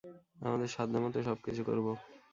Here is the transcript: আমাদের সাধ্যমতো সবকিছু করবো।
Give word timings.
আমাদের 0.41 0.69
সাধ্যমতো 0.75 1.17
সবকিছু 1.23 1.61
করবো। 1.63 1.91